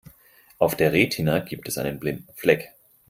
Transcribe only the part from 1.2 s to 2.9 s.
gibt es einen blinden Fleck.